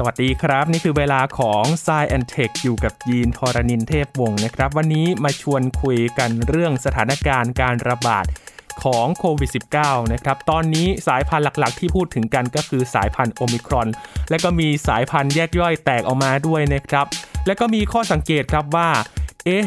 [0.00, 8.24] สวัสดีครับ นี่คือเวลาของ s ซแอนเทคอยู่กับยีนทรณินเทพวงศ์นะครับ วันนี้มาชวนคุยกันเรื่องสถานการณ์การระบาด
[8.82, 9.50] ของโควิด
[9.80, 13.88] -19 นะครับ ตอนนี้สายพันธุ์หลักๆ ที่พูดถึงกันก็คือสายพันธุ์โอมิครอน
[14.30, 17.06] และก็มีสายพันธุ์แยกย่อยแตกออกมาด้วยนะครับ
[17.46, 18.90] และก็มีข้อสังเกตครับว่า
[19.44, 19.64] เอ๊ะ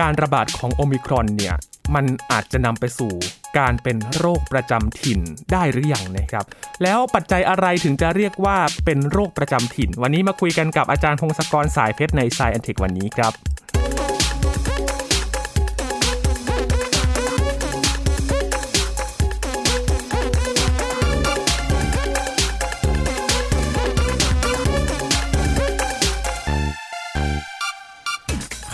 [0.00, 1.54] การระบาดของโอมิครอนเนี่ย
[1.94, 3.12] มันอาจจะนำไปสู่
[3.58, 5.20] การเป็นโรคประจำถิ่น
[5.52, 6.44] ได้หรือยังนะครับ
[6.82, 13.32] แล้วปัจจัยอะไรถึงจะเรียกว่าเป็นโรคประจำถิ่น วันนี้มาคุยกันกับอาจารย์พงศกรสายเพชรใน s ายแอนเทควันนี้ครับ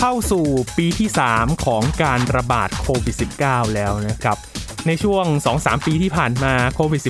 [0.00, 4.36] เข้าสู่ปีที่ 3 ของการระบาดโควิด -19 แล้วนะครับ
[4.86, 5.26] ในช่วง
[5.56, 7.02] 2-3 ปีที่ผ่านมาโควิด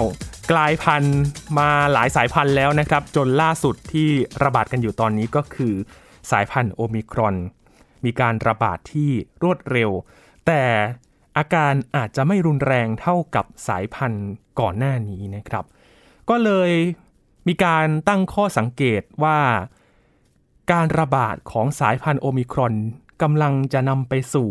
[0.00, 1.20] -19 กลายพันธุ์
[1.58, 4.08] มาหลายสายพันธุ์แล้วนะครับ จนล่าสุดที่
[4.42, 5.74] ระบาดกันอยู่ตอนนี้ก็คือ
[6.30, 7.36] สายพันธุ์โอมิครอน
[8.04, 9.10] มีการระบาดที่
[9.42, 9.90] รวดเร็ว
[10.46, 10.62] แต่
[11.36, 14.26] อาการอาจจะไม่รุนแรงเท่ากับสายพันธุ์
[14.60, 15.64] ก่อนหน้านี้นะครับ
[16.30, 16.70] ก็เลย
[17.48, 19.38] มีการตั้งข้อสังเกตว่า
[20.72, 22.74] การระบาดของสายพันธุ์โอมิครอน
[23.22, 24.50] กำลังจะนำไปสู่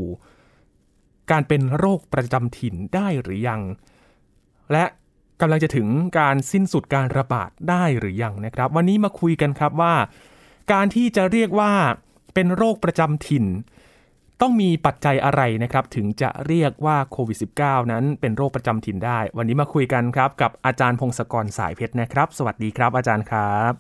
[1.32, 3.62] การเป็นโรคประจำถิ่นได้หรือยัง
[4.72, 4.86] และ
[5.42, 5.88] กำลังจะถึง
[6.20, 9.94] การสิ้นสุดการระบาดได้หรือยังนะครับ วันนี้มาคุยกันครับว่า
[10.72, 11.72] การที่จะเรียกว่า
[12.34, 13.46] เป็นโรคประจำถิ่น
[14.42, 23.72] ต้องมีปัจจัยอะไรนะครับ ถึงจะเรียกว่าโควิด -19 นั้นเป็นโรคประจำถิ่นได้ วันนี้มาคุยกันครับ กับอาจารย์พงศกรสายเพชรนะครับ สวัสดีครับ อาจารย์ครับ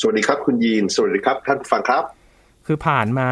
[0.00, 2.04] สวัสดีครับคุณยีนสวัสดีครับท่านผู้ฟังครับ
[2.66, 3.28] คือผ่านมา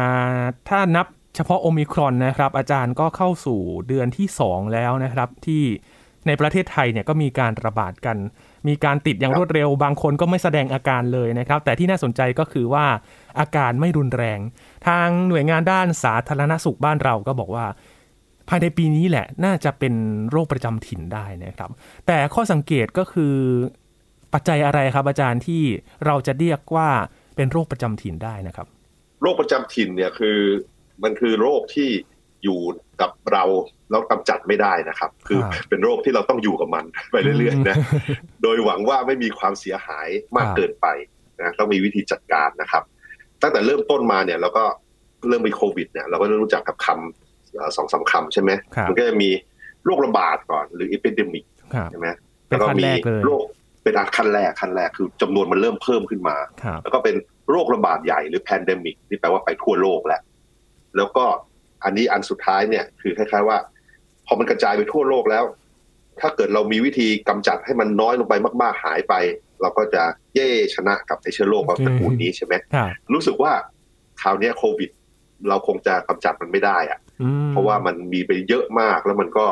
[0.69, 5.63] ถ้านับ เฉพาะโอมิครอนนะครับ อาจารย์ก็เข้าสู่เดือนที่ 2 แล้วนะครับ ที่
[6.27, 8.17] ในประเทศไทยเนี่ยก็มีการระบาดกัน
[8.67, 12.85] มีการติดอย่างรวดเร็ว บางคนก็ไม่แสดงอาการเลยนะครับ แต่ที่น่าสนใจก็คือว่า
[13.39, 14.39] อาการไม่รุนแรง
[14.87, 17.65] ทางหน่วยงานด้านสาธารณสุขบ้านเราก็บอกว่า
[18.49, 19.93] ภายในปีนี้แหละน่าจะเป็น
[20.31, 21.69] โรคประจำถิ่นได้นะครับ
[22.07, 23.35] แต่ข้อสังเกตก็คือ
[24.33, 25.63] ปัจจัยอะไรครับอาจารย์ที่
[26.05, 26.89] เราจะเรียกว่า
[27.35, 28.67] เป็นโรคประจำถิ่นได้นะครับ
[29.21, 30.37] โรคประจำถิ่นเนี่ยคือ
[31.03, 31.89] มันคือโรคที่
[32.43, 32.59] อยู่
[33.01, 33.43] กับเรา
[33.89, 37.77] แล้วกำจัดไม่ได้นะครับ คือครับเป็นโรคที่เราต้องอยู่กับมันไปเรื่อยๆนะ
[38.43, 40.07] โดยหวังว่าไม่มีความเสียหาย
[40.37, 40.87] มากครับเกินไป
[41.41, 42.83] นะต้องมีวิธีจัดการนะครับ
[43.41, 44.63] ตั้งแต่เริ่มต้นมาเนี่ยเราก็
[45.27, 49.29] เริ่มมีโควิดเนี่ยเราก็ได้รู้จักกับคำเอ่อสองสามคำใช่ไหมครับมันก็จะมี
[49.85, 52.07] โรคระบาดก่อนหรือ epidemic ครับใช่ไหม
[52.47, 53.45] เป็นแล้วก็ขั้นมีแรกเลยโรค
[53.83, 57.15] เป็นอันขั้นแรกขั้นแรกคือจำนวนมันเริ่มเพิ่มขึ้นมาครับแล้วก็เป็น
[57.51, 60.21] โรคระบาดใหญ่หรือ pandemic ที่แปลว่าไปทั่วโลกแหละ
[60.97, 61.25] แล้วก็
[61.83, 63.57] อันนี้อันสุดท้ายเนี่ยคือคล้ายๆว่า
[64.25, 65.43] พอมันกระจายไปทั่วโลกแล้ว
[66.21, 69.13] ถ้าเกิดเรามีวิธีกำจัดให้มันน้อยลงไปมาก ๆหายไป
[69.61, 70.03] เราก็จะ
[70.35, 73.51] เย่ชนะกับไอเชื้อโรคแบบตระกูลนี้ใช่ไหมครับรู้สึกว่า
[74.21, 74.89] คราวเนี้ยโควิด
[75.49, 79.45] เราคงจะกำจัดมันไม่ได้อะอืมเพราะว่ามันมีไปเยอะมากแล้วมันก็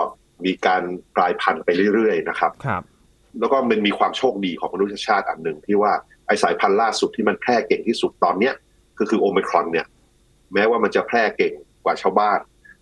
[0.45, 0.83] มีการ
[1.17, 2.83] กลายพันธุ์ไปเรื่อยๆนะครับครับ
[3.39, 5.91] แล้วก็มันมีความโชคดีของมนุษยชาติอันหนึ่งที่ว่า
[6.27, 8.53] ไอสายพันธุ์ล่าสุดที่มันแพร่เก่งที่สุดตอนเนี้ย
[8.99, 9.85] ก็คือโอมิครอนเนี่ย
[10.53, 11.53] แม้ว่ามันจะแพร่เก่ง
[11.83, 12.39] กว่าชาวบ้าน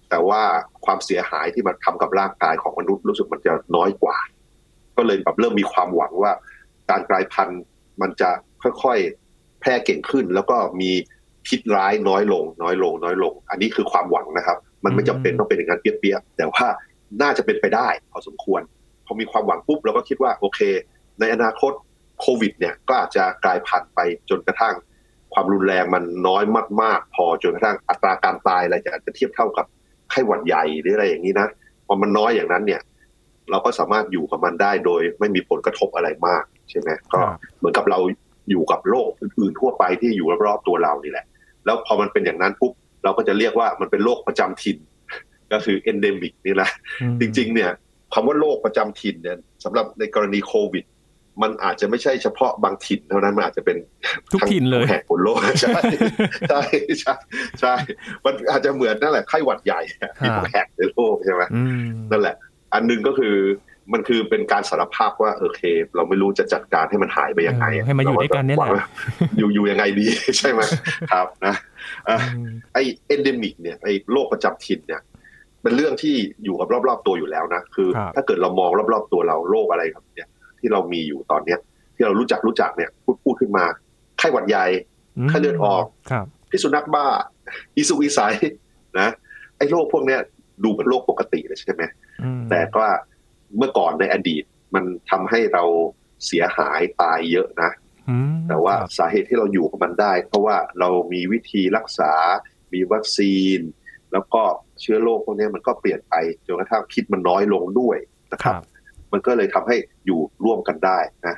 [0.09, 0.41] แต่ว่า
[0.85, 4.17] ความเสียหายที่มันทำกับร่างกายของมนุษย์รู้สึกมันจะน้อยกว่า
[4.97, 6.31] ก็เลยแบบเริ่มมีความหวังว่า
[6.89, 7.61] การกลายพันธุ์
[8.01, 8.29] มันจะ
[8.83, 10.91] ค่อยๆแพร่เก่งขึ้น แล้วก็มี
[11.47, 16.65] พิษร้ายน้อยลง น้อยลง น้อยลง อันนี้คือความหวังนะครับ มันไม่จำเป็นต้องเป็นอย่างนั้นเปี้ยๆแต่ว่า
[17.21, 18.61] น่าจะเป็นไปได้พอสมควร
[19.05, 20.59] พอมีความหวังปุ๊บเราก็คิดว่าโอเค
[21.19, 21.71] ในอนาคต
[22.19, 23.99] โควิดเนี่ยก็อาจจะกลายพันธุ์ไป
[24.29, 24.75] จนกระทั่ง
[25.33, 26.43] ความรุนแรงมันน้อย
[26.81, 29.65] มาก ๆ พอจนกระทั่งอัตราการตายอะไรจะอาจจะเทียบเท่ากับ
[30.09, 31.47] ไข้หวัดใหญ่หรืออะไรอย่างนี้นะ
[31.87, 32.81] พอมันน้อยอย่างนั้นเนี่ย
[33.49, 37.99] เราก็สามารถอยู่กับมันได้โดยไม่มีผลกระทบอะไรมากใช่ไหมก็ครับเหมือนกับเรา
[38.49, 41.25] อยู่กับโรคอื่นๆทั่วไปที่อยู่รอบๆตัวเรานี่แหละ
[41.65, 44.77] แล้วพอมันเป็นอย่างนั้นปุ๊บเราก็จะเรียกว่ามันเป็นโรคประจำถิ่น
[45.51, 46.69] ก็คือ endemic นี่แหละ
[47.01, 47.71] อืมจริง ๆ เนี่ย
[48.13, 50.85] คำว่าโรคประจำถิ่นเนี่ยสำหรับในกรณีโควิด
[51.41, 53.77] มันอาจจะไม่ใช่เฉพาะบางถิ่นเท่านั้นมันอาจจะเป็น
[54.31, 55.81] ทุกถิ่นเลยทั้งแห่งบนโลกใช่
[56.49, 56.61] ใช่
[56.99, 57.13] ใช่
[57.59, 57.73] ใช่
[58.25, 62.35] มันอาจจะเหมือนนั่นแหละไข้หวัดใหญ่อะที่ทุกแห่งในโลกใช่ไหมอืมนั่นแหละ
[62.73, 63.35] อันหนึงก็คือ
[63.93, 65.61] มันคือเป็นการสารภาพว่าโอเค
[65.95, 68.79] เราไม่รู้จะจัดการให้มันหายไปยังไงเออให้มาอยู่ด้วยกันเนี่ยแหละราก็
[69.37, 70.05] อยู่อยู่ยังไงดี
[70.37, 70.61] ใช่ไหม
[71.11, 71.55] ครับนะ
[72.09, 72.77] อะอืมไอ
[73.07, 75.01] endemic เนี่ยไอโรคประจำถิ่นเนี่ย
[75.63, 80.29] เป็นเรื่องที่อยู่กับรอบๆตัวอยู่แล้วนะคือครับถ้าเกิดเรามองรอบๆตัวเราโรคอะไรครับเนี่ย
[80.61, 81.59] ที่เรามีอยู่ตอนเนี้ย
[81.95, 83.65] ที่เรารู้จักรู้จักเนี่ยพูดพูดขึ้นมา
[84.17, 84.65] ไข้หวัดใหญ่
[85.29, 87.05] ไข้เลือดออกครับพิษสุนัขบ้า
[87.75, 88.19] อีสุกอีใส
[88.99, 89.09] นะ
[89.57, 90.19] ไอ้โรคพวกเนี้ย
[90.63, 91.83] ดูเป็นโรคปกติเลยใช่ไหม
[92.23, 92.83] อืมแต่ก็
[93.57, 94.43] เมื่อก่อนในอดีต
[94.75, 95.63] มันทำให้เรา
[96.25, 97.71] เสียหายตายเยอะนะ
[98.09, 102.13] อืมแต่ว่าครับสาเหตุที่เราอยู่กับมันได้ เพราะว่าเรามีวิธีรักษา
[102.73, 103.59] มีวัคซีน
[104.13, 104.43] แล้วก็
[104.81, 106.13] เชื้อโรคพวกนี้มันก็เปลี่ยนไป
[106.45, 107.97] จนกระทั่งพิษมันน้อยลงด้วย
[108.31, 108.65] นะคครัรับบ
[109.13, 109.75] มันก็เลยทำให้
[110.05, 111.35] อยู่ร่วมกันได้นะ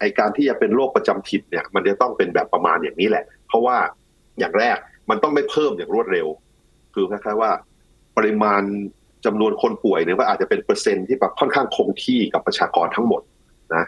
[0.00, 3.76] ไอการที่จะเป็นโรคประจำถิ่นเนี่ย มันจะต้องเป็นแบบประมาณอย่างนี้แหละ เพราะว่า
[4.38, 4.76] อย่างแรก
[5.10, 6.26] มันต้องไม่เพิ่มอย่างรวดเร็ว
[6.94, 7.50] คือคล้ายๆว่า
[8.16, 8.62] ปริมาณ
[9.26, 13.22] จำนวนคนป่วยเนี่ยก็อาจจะเป็นเปอร์เซ็นต์ที่แบบค่อนข้างคงที่กับประชากรทั้งหมด
[13.74, 13.84] นะ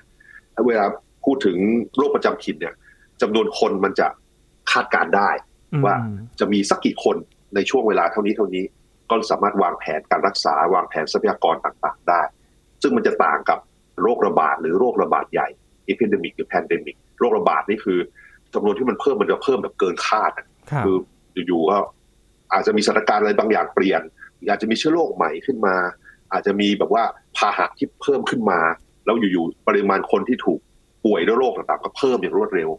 [0.66, 0.84] เวลา
[1.24, 1.56] พูดถึง
[1.96, 2.74] โรคประจำถิ่นเนี่ย
[3.22, 4.06] จำนวนคนมันจะ
[4.70, 5.30] คาดการณ์ได้
[5.84, 7.16] ว่าอืมจะมีสักกี่คน
[7.54, 8.64] ในช่วงเวลาเท่านี้เท่านี้
[9.10, 12.20] ก็สามารถวางแผนการรักษาวางแผนทรัพยากรต่างๆ ได้
[12.82, 13.58] ซึ่งมันจะต่างกับ
[14.02, 15.48] โรคระบาดหรือโรคระบาดใหญ่
[15.92, 17.98] epidemic หรือ pandemic โรคระบาดนี่คือ
[18.54, 20.96] จำนวนที่มันเพิ่มมันจะเพิ่มแบบเกินคาดอะครับคือ
[21.46, 21.78] อยู่ๆก็
[22.52, 24.02] อาจจะมีสถานการณ์อะไรบางอย่างเปลี่ยน
[24.48, 25.76] อาจจะมีเชื้อโรคใหม่ขึ้นมา
[26.32, 27.04] อาจจะมีแบบว่า
[27.36, 28.60] พาหะที่เพิ่มขึ้นมา
[29.04, 30.60] แล้วอยู่ๆปริมาณคนที่ถูก
[31.04, 32.70] ป่วยด้วยโรคต่างๆ ก็เพิ่มอย่างรวดเร็ว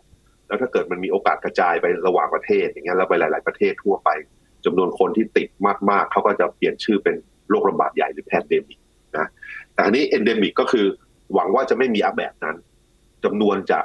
[0.47, 4.09] แล้วถ้าเกิดมันมีโอกาสกระจายไประหว่างประเทศ อย่างเงี้ยแล้วไปหลาย ๆประเทศทั่วไป
[4.65, 5.49] จำนวนคนที่ติด
[5.89, 7.15] มากๆเขาก็จะเปลี่ยนชื่อเป็น
[7.49, 8.79] โรคระบาดใหญ่หรือ pandemic
[9.17, 9.27] นะ
[9.79, 10.85] แต่อันนี้ endemic ก็คือ
[11.33, 12.55] หวังว่าจะไม่มี up แบบนั้น
[13.23, 13.79] จำนวนจะ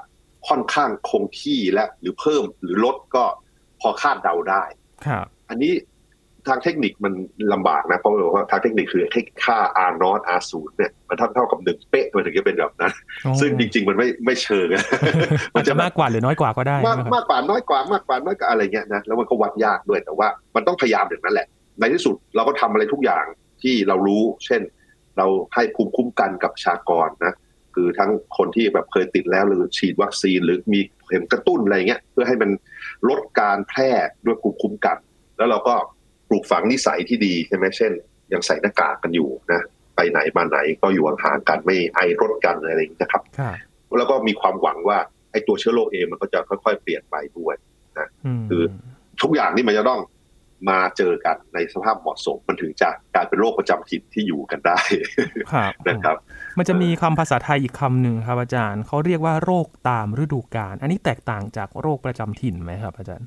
[0.48, 3.24] ค่อนข้างคงที่และหรือเพิ่มหรือลดก็
[3.80, 4.64] พอคาดเดาได้
[5.06, 5.72] ครับอันนี้
[6.48, 7.12] ทางเทคนิคมัน
[7.52, 9.58] ลำบากนะเพราะว่าทางเทคนิคคือให้ค่า
[9.88, 12.92] r น r อาศูนย์เนี่ยมันเท่าเท่ากับหนึ่งเป๊ะมันถึงจะเป็นแบบนั้น
[13.24, 14.68] โอ้ซึ่งจริง ๆ มันไม่ไม่เชิง
[15.54, 21.46] อาจจะมากกว่าหรือน้อยกว่าก็ได้ มากใช่ไหมครับมากกว่าน้อยกว่ามากกว่าน้อยกว่าอะไรเงี้ยนะแล้วมันก็วัดยากด้วยแต่ว่ามันต้องพยายามอย่างนั้นแหละ
[21.80, 23.24] ในที่สุดเราก็ทำอะไรทุกอย่าง
[23.62, 24.60] ที่เรารู้ เช่น
[25.18, 27.34] เราให้ภูมิคุ้มกันกับประชากรนะ
[27.74, 32.50] คือทั้งคนที่แบบเคยติดแล้วหรือฉีดวัคซีนหรือมีเข็มกระตุ้นอะไรเงี้ยเพื่อให้มัน
[33.08, 33.90] ลดการแพร่
[34.26, 34.96] ด้วยภูมิคุ้มกัน
[35.36, 35.74] แล้วเราก็
[36.28, 37.92] ปลูกฝังนิสัยที่ดีใช่ไหมเช่น
[38.32, 39.60] ยังใส่หน้ากากกันอยู่นะ
[39.96, 43.56] ไปไหนมาไหนก็อยู่ห่างๆกันไม่ไอรถกันอะไรอย่างเงี้ยนะครับครับ
[43.98, 44.98] แล้วก็มีความหวังว่า
[45.30, 47.54] ไอ้ตัวเชื้อโรคเองมันก็จะค่อยๆ เปลี่ยนไปด้วย
[48.38, 48.62] มคือ
[49.22, 50.00] ทุกอย่างนี่มันจะต้อง
[50.68, 54.78] มาเจอกันในสภาพเหมาะสม มันถึงจะกลายเป็นโรคประจำถิ่นที่อยู่กันได้
[55.52, 56.16] ครับนะครับ
[56.58, 63.26] มันจะมีคำภาษาไทยอีกคำหนึ่งครับอาจารย์เขาเรียกว่าโรคตามฤดูกาลอันนี้แตกต่างจากโรคประจำถิ่นไหมครับ อาจารย์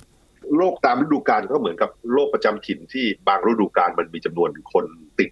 [0.57, 4.85] โรคตามฤดูกาลก็เหมือนกับโรคประจำถิ่นที่บางฤดูกาลมันมีจำนวนคน
[5.19, 5.31] ติด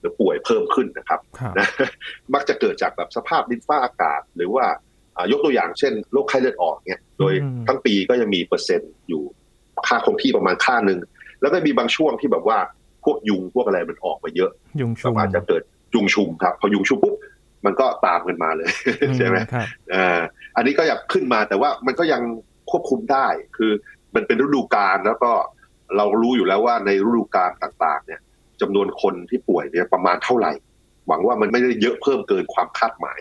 [0.00, 1.68] หรือป่วยเพิ่มขึ้นนะครับครับนะ
[2.34, 4.64] มักจะเกิดจากแบบสภาพดินฟ้าอากาศ หรือว่า
[5.16, 9.22] อ่ายกตัวอย่างเช่นโรคไข้เลือดออกเนี่ยโดยอืมทั้งปีก็จะมีเปอร์เซ็นต์อยู่
[9.88, 10.98] ค่าคงที่ประมาณค่าหนึ่ง
[11.44, 12.58] แล้วก็มีบางช่วงที่แบบว่า
[13.04, 14.50] พวกยุงพวกอะไรมันออกมาเยอะ
[14.80, 15.62] ยุงแบชุบมอาจจะเกิด
[15.94, 17.14] ยุงชุมครับ พอยุงชุมปุ๊บ
[17.66, 18.68] มันก็ตามกันมาเลย
[19.16, 20.20] ใช่ไหมครับอ่า
[20.56, 22.22] อันนี้ก็อยากขึ้นมาแต่ว่ามันก็ยัง
[22.70, 23.26] ควบคุมได้
[23.56, 23.72] คือ
[24.14, 25.32] มันเป็นฤดูกาลแล้วก็
[25.96, 28.20] เรารู้อยู่แล้วว่าในฤดูกาลต่างๆ เนี่ย
[28.60, 30.52] จำนวนคนที่ป่วยเนี่ยประมาณเท่าไหร่
[31.08, 33.20] หวังว่ามันไม่ได้เยอะเพิ่มเกินความคาดหมาย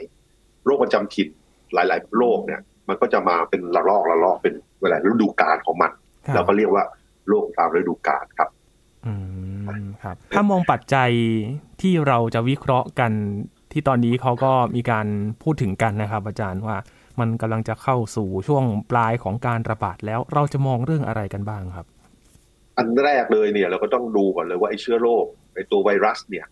[0.66, 1.30] โรคประจำถิ่น
[1.74, 5.92] หลาย ๆ โรคเนี่ย มันก็จะมาเป็นระลอกระลอกเป็นเวลาฤดูกาลของมัน
[6.26, 6.84] ครับเราก็เรียกว่า
[7.28, 8.50] โรคตามฤดูกาลครับ
[9.06, 9.14] อื
[9.80, 11.12] มครับ ถ้ามองปัจจัย
[11.82, 13.12] ที่เราจะวิเคราะห์กัน
[13.72, 15.08] ที่ตอนนี้เขาก็มีการ
[15.44, 16.78] พูดถึงกันนะครับ อาจารย์ว่า
[17.20, 21.86] มันกำลังจะเข้าสู่ช่วงปลายของการระบาดแล้วเราจะมองเรื่องอะไรกันบ้างครับ
[22.78, 26.46] อันแรกเลยเนี่ยเราก็ต้องดูก่อนเลยว่าไอ้เชื้อโรคไอ้ตัวไวรัสเนี่ย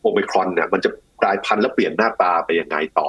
[0.00, 0.90] โอมิครอนเนี่ยมันจะ
[1.22, 3.08] กลายพันธุ์และเปลี่ยนหน้าตาไปยังไงต่อ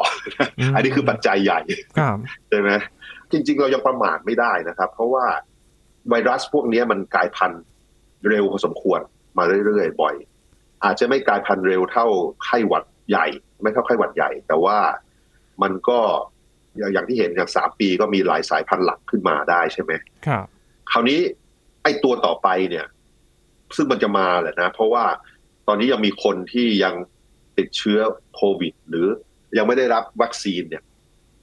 [0.60, 1.60] อืมอันนี้คือปัจจัยใหญ่
[2.00, 2.18] ครับ
[2.50, 2.70] ใช่ไหม
[3.32, 5.26] จริง ๆ เรายังประมาทไม่ได้นะครับ เพราะว่า
[6.10, 7.64] ไวรัสพวกนี้มันกลายพันธุ์
[8.30, 9.00] เร็วพอสมควร
[9.38, 10.16] มาเรื่อยๆบ่อย
[10.84, 12.08] อาจจะไม่กลายพันธุ์เร็วเท่า
[12.44, 13.26] ไข้หวัดใหญ่
[13.62, 14.78] ไม่เท่าไข้หวัดใหญ่ แต่ว่า
[15.62, 16.00] มันก็
[16.94, 19.92] อย่างที่เห็นอย่างสามปีก็มีหลายสายพันธุ์หลักขึ้นมาได้ใช่ไหม
[20.28, 20.46] ครับ
[20.92, 21.20] คราวนี้
[21.84, 22.86] ไอ้ตัวต่อไปเนี่ย
[23.76, 25.06] ซึ่งมันจะมาแหละนะ เพราะว่า
[25.68, 26.96] ตอนนี้ยังมีคนที่ยัง
[27.58, 28.00] ติดเชื้อ
[28.36, 29.08] โควิด หรือ
[29.58, 30.84] ยังไม่ได้รับวัคซีนเนี่ย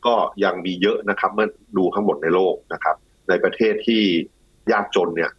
[0.06, 0.14] ก็
[0.44, 2.96] ยังมีเยอะนะครับ เมื่อดูทั้งหมดในโลกนะครับ
[3.28, 4.02] ในประเทศที่
[4.72, 5.30] ยากจนเนี่ย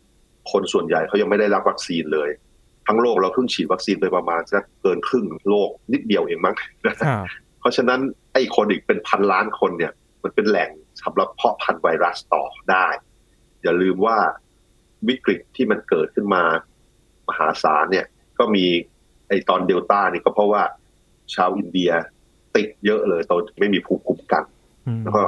[0.52, 2.30] คนส่วนใหญ่เขายังไม่ได้รับวัคซีนเลย
[2.88, 6.92] ทั้งโลกเราเพิ่งฉีดวัคซีนไปประมาณสักเกินครึ่งโลกนิดเดียวเองมั้งครั
[7.24, 7.26] บ
[7.60, 8.00] เพราะฉะนั้น
[8.34, 9.92] ไอ้คนอีกเป็นพันล้านคนเนี่ย
[10.24, 10.70] มันเป็นแหล่ง
[11.04, 12.88] สำหรับเพาะพันธุ์ไวรัสต่อได้
[13.64, 14.18] อย่าลืมว่า
[15.08, 16.44] วิกฤตที่มันเกิดขึ้นมา
[17.28, 18.06] มหาศาลเนี่ย
[18.40, 18.66] ก็มี
[19.28, 20.64] ไอ้ตอนเดลต้านี่ก็เพราะว่า
[21.36, 21.92] ชาวอินเดีย
[22.56, 24.44] ติดเยอะเลยตอนไม่มีภูมิคุ้มกัน
[24.88, 25.24] อืมแล้วก็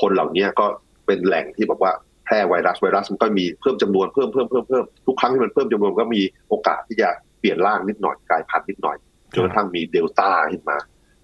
[0.00, 0.66] คนเหล่านี้ก็
[1.06, 1.92] เป็นแหล่งที่บอกว่า
[2.26, 8.96] แพร่ไวรัสไวรัสมันก็มีเพิ่มจำนวนเพิ่มเพิ่มเพิ่มเพิ่มทุกครั้งที่มันเพิ่มจำนวนก็มีโอกาสที่จะเปลี่ยนร่างนิดหน่อยกลายพันธุ์นิดหน่อย
[9.34, 10.78] จนกระทั่งมีเดลต้าขึ้นมา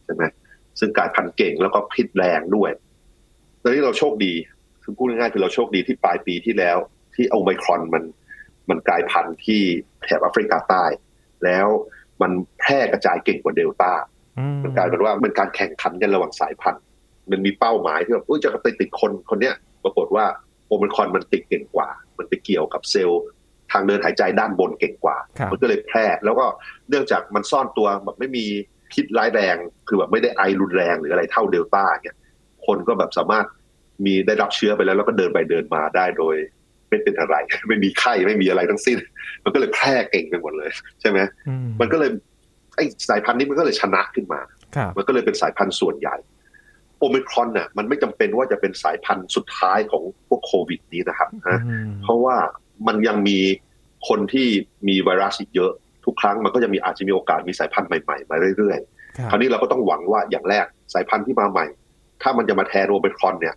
[0.04, 0.22] ใช่ไหม
[0.78, 2.70] ซึ่งกลายพันธุ์เก่งแล้วก็พิษแรงด้วย
[3.62, 4.32] ตอนนี้เราโชคดี
[4.82, 6.78] คือพูดง่ายๆคือเราโชคดีที่ปลายปีที่แล้ว
[7.14, 8.04] ที่โอไมครอนมัน
[8.70, 9.60] มันกลายพันธุ์ที่
[10.02, 10.84] แถบแอฟริกาใต้
[11.44, 11.66] แล้ว
[12.22, 13.92] มันแพร่กระจายเก่งกว่าเดลต้า
[14.38, 16.82] อืมมันกลายเป็นว่าเป็นการแข่งขันกันระหว่างสายพันธุ์
[17.30, 19.54] มันมีเป้าหมายที่แบบจะไปติดคนคนเนี้ย
[19.84, 20.24] ปรากฏว่า
[20.72, 21.88] โอมิครอนมันติดเก่งกว่า
[22.18, 23.22] มันไปเกี่ยวกับเซลล์
[23.72, 25.16] ทางเดินหายใจด้านบนเก่งกว่า
[25.52, 26.44] มันก็เลยแพร่ แล้วก็
[26.88, 28.44] เนื่องจากมันซ่อนตัวแบบไม่มี
[28.92, 29.56] พิษร้ายแรง
[29.88, 32.16] คือแบบไม่ได้ไอรุนแรงหรืออะไรเท่าเดลต้าเนี่ย
[32.66, 33.46] คนก็แบบสามารถ
[34.06, 36.36] มีได้รับเชื้อไปแล้ว แล้วก็เดินไปเดินมาได้โดย
[36.88, 37.34] ไม่เป็นอะไร
[37.68, 38.98] ไม่มีไข้ไม่มีอะไรทั้งสิ้น
[39.44, 41.18] มันก็เลยแพร่เก่งไปหมดเลย ใช่ไหม
[41.80, 42.10] มันก็เลย
[42.76, 44.40] ไอ้สายพันธุ์นี้มันก็เลยชนะขึ้นมา
[44.96, 46.16] มันก็เลยเป็นสายพันธุ์ส่วนใหญ่
[47.02, 51.60] โอมิครอนเนี่ยมันไม่จำเป็นว่าจะเป็นสายพันธุ์สุดท้ายของพวกโควิดนี้นะครับนะ
[52.02, 52.36] เพราะว่า
[52.86, 53.38] มันยังมี
[54.08, 54.46] คนที่
[54.88, 55.72] มีไวรัสอีกเยอะ
[56.04, 61.66] ทุกครั้งมันก็จะมีอาจจะมีโอกาสมีสายพันธุ์ใหม่ๆมาเรื่อยๆ คราวนี้เราก็ต้องหวังว่าอย่างแรกสายพันธุ์ที่มาใหม่
[62.22, 63.54] ถ้ามันจะมาแทนโอมิครอนเนี่ย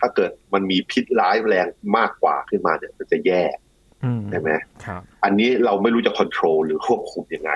[0.00, 3.44] ถ้าเกิดมันมีพิษร้ายแรงมากกว่าขึ้นมาเนี่ยมันจะแย่
[4.30, 4.50] ใช่ไหม
[5.24, 7.50] อันนี้เราไม่รู้จะควบคุมหรือควบคุมยังไง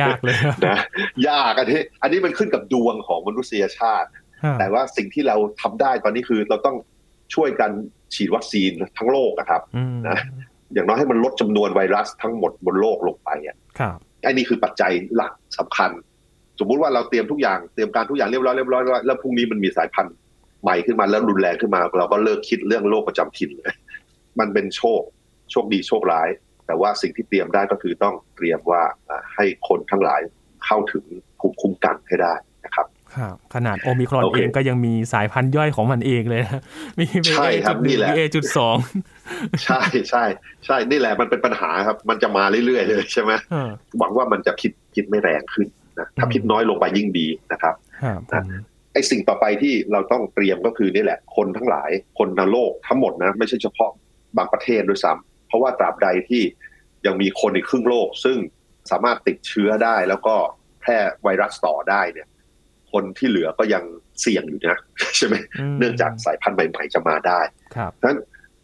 [0.00, 0.76] ยากเลยนะ
[1.28, 4.08] ยากอันนี้ อันนี้มันขึ้นกับดวงของมนุษยชาติ
[4.58, 6.76] แต่ว่าสิ่งที่เราทำได้ตอนนี้คือเราต้อง
[7.34, 7.70] ช่วยกัน
[8.14, 9.62] ฉีดวัคซีนทั้งโลกนะครับ
[10.08, 10.18] นะ
[10.74, 13.56] อย่างน้อยให้มันลดจำนวนไวรัสทั้งหมดบนโลกลงไปอะ
[14.26, 15.90] อันนี้คือปัจจัยหลักสำคัญ
[16.58, 20.14] สมมุติว่าเราเตรียมทุกอย่างเตรียมการทุกอย่างเรียบร้อยเรียบร้อยแล้วพรุ่งนี้มันมีสายพันธุ์
[20.62, 23.74] ใหม่ขึ้นมาแล้วรุนแรงขึ้นมา เราก็เลิกคิดเรื่องโรคประจำถิ่นเลย
[24.40, 25.00] มันเป็นโชค
[25.50, 26.28] โชคดีโชคร้าย
[26.66, 28.82] แต่ว่าสิ่งที่เตรียมได้ก็คือต้องเตรียมว่า
[29.34, 30.20] ให้คนทั้งหลาย
[30.64, 31.04] เข้าถึง
[31.40, 32.49] ภูมิคุ้มกันให้ได้นะ
[33.16, 36.62] ครับครับขนาดโอมิครอนเองก็ยังมีสายพันธุ์ย่อยของมันเองเลยนะ
[36.98, 38.76] มีใช่ครับนี่แหละเอจุดสอง
[39.64, 40.24] ใช่ใช่
[40.66, 43.32] ใช่นี่แหละมันเป็นปัญหาครับ มันจะมาเรื่อยๆเลยใช่ไหม
[43.98, 47.74] หวังว่ามันจะพิษพิษไม่แรงขึ้นนะถ้าพิษน้อยลงไปยิ่งดีนะครับ
[48.32, 48.44] นะ
[48.92, 53.90] ไอสิ่งต่อไปที่เราต้องเตรียมก็คือนี่แหละ คนทั้งหลายคนในโลกทั้งหมดนะไม่ใช่เฉพาะ
[54.36, 56.42] บางประเทศด้วยซ้ำเพราะว่าตราบใดที่
[57.06, 58.38] ยังมีคนในครึ่งโลก ซึ่ง
[58.90, 60.34] สามารถติดเชื้อได้แล้วก็
[60.80, 62.28] แพร่ไวรัสต่อได้เนี่ย
[62.92, 63.84] คนที่เหลือก็ยัง
[64.20, 64.80] เสี่ยงอยู่นะ
[65.16, 65.34] ใช่ไหม
[65.78, 67.40] เนื่องจากสายพันธุ์ใหม่ ๆ จะมาได้
[67.76, 68.18] ครับนั้น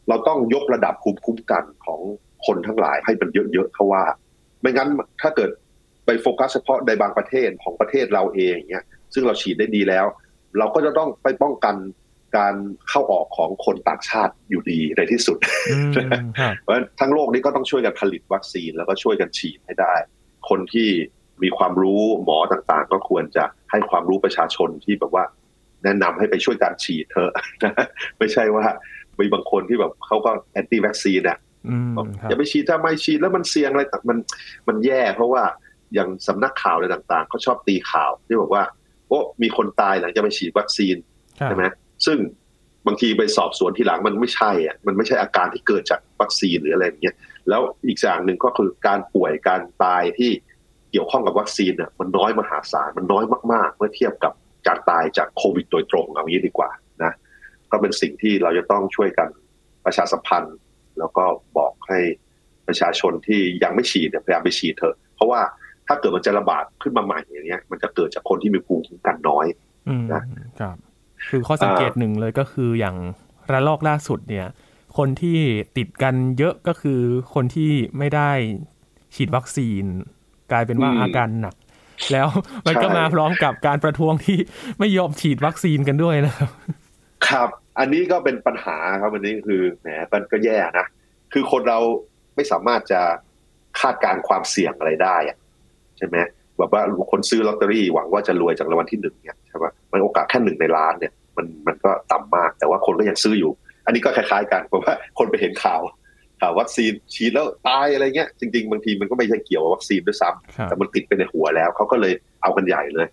[0.08, 2.00] เราต้องยกระดับภูมิคุ้มกันของ
[2.46, 4.02] คนทั้งหลายให้มันเยอะๆเพราะว่า
[4.60, 4.88] ไม่งั้น
[5.22, 5.50] ถ้าเกิด
[6.06, 10.06] ไปโฟกัสเฉพาะในบางประเทศของประเทศเราเองเนี่ยซึ่งเราฉีดได้ดีแล้ว
[10.58, 11.76] เราก็จะต้องไปป้องกัน
[12.36, 12.54] การ
[12.88, 15.38] เข้าออกของคนต่างชาติอยู่ดีในที่สุด
[16.62, 19.94] เพราะฉะนั้นทั้งโลกนี้ก็ต้องช่วยกันผลิตวัคซีนแล้วก็ช่วยกันฉีดให้ได้
[20.48, 20.88] คนที่
[21.42, 25.24] มีความรู้หมอต่างๆ ก็ควรจะให้ความรู้ประชาชนที่แบบว่า
[25.84, 27.32] แนะนำให้ไปช่วยการฉีดเถอะ
[28.18, 28.64] ไม่ใช่ว่า
[29.18, 31.38] มีบางคนที่แบบเขาก็ anti วัคซีนอะ
[32.28, 34.18] อย่าไปฉีดถ้าไม่ฉีดแล้วมันเสี่ยงอะไรมัน
[34.68, 35.42] มันแย่ เพราะว่า
[35.94, 38.62] อย่างสำนักข่าวอะไรต่างๆเขาชอบตีข่าวที่บอกว่า
[39.08, 40.96] โอ้มีคนตายหลังจากไปฉีดวัคซีน
[41.44, 41.64] ใช่ไหม
[42.06, 42.18] ซึ่ง
[42.86, 47.16] บางทีไปสอบสวนทีหลังมันไม่ใช่อะมันไม่ใช่อาการที่เกิดจากวัคซีนหรืออะไรอย่างเงี้ย
[47.48, 54.32] แล้วอีกอย่างหนึ่งก็คือการป่วยการตายที่เกี่ยวข้องกับวัคซีนเนี่ยมันน้อยมหาศาลมันน้อยมาก ๆ เมื่อเทียบกับ
[54.66, 56.70] การตายจากโควิดโดยตรงเอางี้ดีกว่า
[57.02, 57.12] นะ
[57.70, 59.28] ก็เป็นสิ่งที่เราจะต้องช่วยกัน
[59.84, 60.56] ประชาสัมพันธ์
[60.98, 61.24] แล้วก็
[61.58, 61.98] บอกให้
[62.66, 65.40] ประชาชนที่ยังไม่ฉีดพยายามไปฉีดเถอะ เพราะว่า
[65.86, 69.46] ถ้าเกิดมันจะระบาดขึ้นมาใหม่อย่างเงี้ย มันจะเกิดจากคนที่มีภูมิคุ้มกันน้อย
[70.12, 70.22] นะ
[70.60, 70.76] ครับ
[71.28, 72.96] คือข้อสังเกตหนึ่งเลยก็คืออย่าง
[73.52, 74.46] ระลอกล่าสุดเนี่ย
[74.96, 75.38] คนที่
[75.76, 77.00] ติดกันเยอะก็คือ
[77.34, 78.30] คนที่ไม่ได้
[79.14, 79.84] ฉีดวัคซีน
[80.52, 81.54] กลายเป็นว่าอาการหนัก
[82.12, 82.28] แล้ว
[82.66, 84.38] มันก็มาพร้อมกับการประท้วงที่
[84.78, 86.50] ไม่ยอมฉีดวัคซีนกันด้วยนะครับ
[87.28, 87.48] ครับ
[87.78, 90.86] อันนี้ก็เป็นปัญหาครับอันนี้คือแหมมันก็แย่นะ
[91.32, 91.78] คือคนเรา
[92.36, 93.00] ไม่สามารถจะ
[93.80, 95.36] คาดการความเสี่ยงอะไรได้อะ
[95.98, 96.16] ใช่ไหม
[96.58, 103.52] แบบว่าคนซื้อลอตเตอรี่หวังว่าจะรวยจากรางวัลที่หนึ่งเนี่ยใช่ไหมมันโอกาสแค่หนึ่งในล้านเนี่ยมันมันก็ต่ำมาก แต่ว่าคนก็ยังซื้ออยู่
[103.86, 105.92] อันนี้ก็คล้ายๆกันเพราะว่าคนไปเห็นข่าวข่า
[106.48, 112.12] ววัคซีนฉีดแล้วตายอะไรเงี้ยจริงๆ บางทีมันก็ไม่ใช่เกี่ยวกับวัคซีนด้วยซ้ำแต่มันติดไปในหัวแล้วเขาก็เลย
[112.42, 113.06] เอากันใหญ่เลย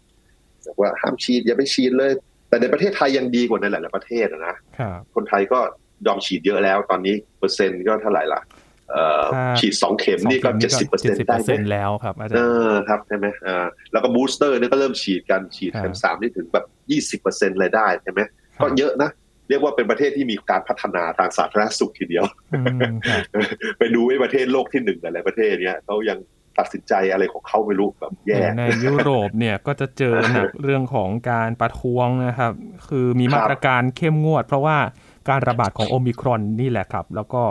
[0.65, 2.12] บอกว่าห้ามฉีดอย่าไปฉีดเลย
[2.50, 4.56] แต่ในประเทศไทยยังดีกว่าในหลายๆประเทศนะ
[5.15, 5.60] คนไทยก็
[6.08, 8.42] ยอมฉีดเยอะแล้ว ตอนนี้เปอร์เซ็นต์ก็เท่าไหร่ล่ะ
[9.60, 11.38] ฉีดสองเข็มนี่ก็เจ็ดสิบเปอร์เซ็นต์ได้
[11.72, 18.22] แล้วครับอาจารย์เออครับใช่ไหมอ่าแล้วก็ booster นี่ก็เริ่มฉีดกันฉีดเข็มสามนี่ถึงแบบยี่สิบเปอร์เซ็นต์เลยได้ใช่ไหม
[18.63, 19.10] ก็เยอะนะ
[19.50, 22.26] เรียกว่าเป็นประเทศที่มีการพัฒนาทางสาธารณสุขทีเดียว
[23.78, 26.18] ไปดูไอ้ประเทศโลกที่หนึ่งอะไรประเทศเนี้ยเขายัง
[26.60, 32.52] ตัดสินใจอะไรของเขาไม่รู้แบบแย่ในยุโรปเนี่ยก็จะเจอหนักเรื่องของการประท้วงนะครับ
[32.90, 34.78] คือมีมาตรการเข้มงวด เพราะว่า
[35.30, 37.42] การระบาดของโอมิครอนนี่แหละครับ แล้วก็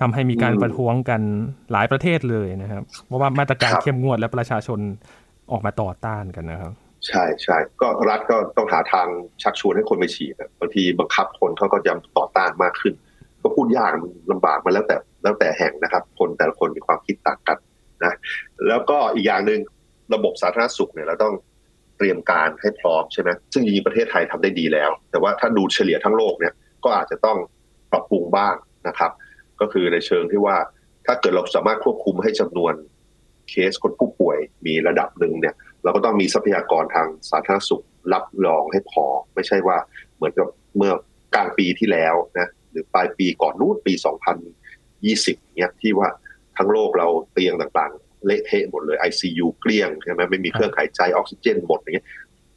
[0.00, 1.20] ทำให้มีการประท้วงกัน
[1.72, 4.78] หลายประเทศเลยนะครับ เพราะว่ามาตรการเข้มงวดและประชาชน
[5.52, 6.72] ออกมาต่อต้านกันนะครับ
[7.08, 9.08] ใช่ใช่ก็รัฐก็ต้องหาทาง
[9.42, 12.94] ชักชวนให้คนไปฉีดบางทีบังคับคนเขาก็จะต่อต้านมากขึ้น
[13.42, 13.90] ก็พูดยาก
[14.32, 17.58] ลำบากมาแล้วแต่แล้วแต่แห่งนะครับ คนแต่ละคนมีความคิดต่างกัน
[18.04, 18.14] นะ
[18.68, 19.60] แล้วก็อีกอย่างหนึ่ง
[20.14, 21.34] ระบบสาธารณสุขเนี่ยเราต้อง
[21.98, 26.52] เตรียมการให้พร้อมใช่ไหมซึ่งจริงๆประเทศไทยทำได้ดีแล้ว แต่ว่าถ้าดูเฉลี่ยทั้งโลกเนี่ย
[26.84, 27.38] ก็อาจจะต้อง
[27.92, 28.54] ปรับปรุงบ้าง
[28.88, 29.10] นะครับ
[29.60, 30.56] ก็คือในเชิงที่ว่า
[31.06, 32.74] ถ้าเกิดเราสามารถควบคุมให้จำนวน
[33.48, 35.54] เคสคนผู้ป่วยมีระดับหนึ่งเนี่ย
[35.84, 39.76] เราก็ต้องมีทรัพยากรทางสาธารณสุขรับรองให้พอ ไม่ใช่ว่า
[40.16, 40.92] เหมือนกับเมื่อ
[41.34, 43.92] กลางปีที่แล้วนะหรือปลายปีก่อนนู้นปี
[44.94, 46.08] 2020เนี่ยที่ว่า
[46.56, 52.06] ทั้งโลกเราเตียงต่างๆ เละเทะหมดเลย ICU เกลี้ยงใช่ไหมไม่มีเครื่องหายใจออกซิเจนหมดอย่างเงี้ย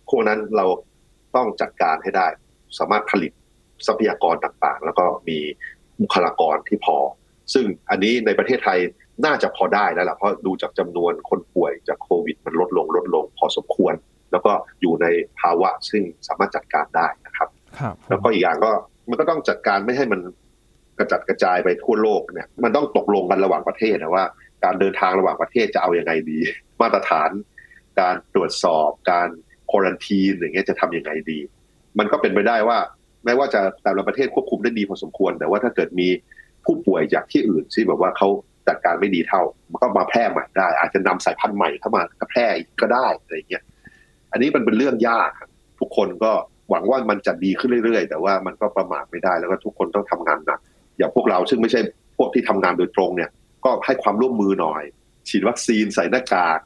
[0.09, 0.65] พวกนั้นเรา
[1.35, 2.27] ต้องจัดการให้ได้
[2.77, 3.31] สามารถผลิต
[3.87, 5.39] ทรัพยากรต่างๆ แล้วก็มี
[6.01, 6.97] บุคลากรที่พอ
[7.53, 8.79] ซึ่งอันนี้ในประเทศไทย
[9.25, 13.93] น่าจะพอได้แล้วล่ะเพราะดูจากจำนวนคนป่วยจากโควิด มันลดลงลดลงพอสมควร
[14.31, 15.05] แล้วก็อยู่ใน
[15.39, 18.71] ภาวะซึ่งสามารถจัดการได้นะครับครับแล้วก็อีกอย่างก็
[19.09, 20.21] มันก็ต้องจัดการไม่ให้มัน
[20.99, 24.25] กระจัดกระจายไปทั่วโลกเนี่ยมันต้องตกลงกันระหว่างประเทศนะว่า
[24.63, 26.39] การเดินทางระหว่างประเทศจะเอาอยัางไงดี
[26.81, 27.29] มาตรฐาน
[27.99, 29.29] การตรวจสอบการ
[29.71, 31.39] ควอรันทีนอย่างเงี้ยจะทำยังไงดี
[31.99, 32.77] มันก็เป็นไปได้ว่า
[33.25, 36.07] แม้ว่าจะแต่ละประเทศควบคุมได้ดีพอสมควร แต่ว่าถ้าเกิดมี
[36.65, 38.29] ผู้ป่วยจากที่อื่นที่แบบว่าเขา
[38.67, 42.45] จัดการไม่ดีเท่า มันก็มาแพร่ใหม่ได้ อาจจะนำสายพันธุ์ใหม่เข้ามาแพร่
[42.81, 43.63] ก็ได้อะไรเงี้ย
[44.31, 45.31] อันนี้มันเป็นเรื่องยาก
[45.79, 46.31] ทุกคนก็
[46.69, 50.59] หวังว่ามันจะดีขึ้นเรื่อยๆ แต่ว่ามันก็ประมาทไม่ได้แล้วก็ทุกคนต้องทำงานหนัก
[50.97, 51.81] อย่างพวกเราซึ่งไม่ใช่
[52.17, 53.29] พวกที่ทำงานโดยตรงเนี่ย
[53.65, 54.83] ก็ให้ความร่วมมือหน่อย
[55.29, 56.59] ฉีดวัคซีนใส่หน้ากาก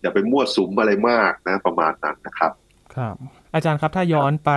[0.00, 2.52] อย่าไปมั่วสุมอะไรมากนะ ประมาณนั้นนะครับ
[2.96, 3.16] ครับ
[3.54, 4.50] อาจารย์ครับถ้าย้อนไป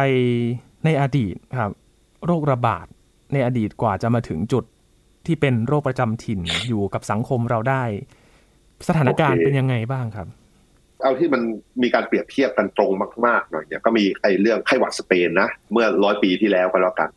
[0.86, 1.72] ในอดีตครับ
[2.26, 2.86] โรคระบาด
[3.34, 4.64] ในอดีตกว่าจะมาถึงจุด
[5.26, 7.84] ที่เป็นโรคประจำถิ่นอยู่กับสังคมเราได้
[8.88, 10.28] สถานการณ์โอเคเป็นยังไงบ้างครับ
[11.02, 11.42] เอาที่มัน
[11.84, 12.92] มีการเปรียบเทียบกันตรง
[13.26, 17.10] มากๆหน่อยเนี่ยก็มีไอ้เรื่องไข้หวัดสเปนนะเมื่อร้อยปีที่แล้วก็แล้วกัน